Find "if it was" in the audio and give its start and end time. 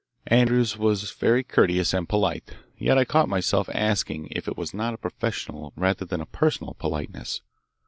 4.31-4.73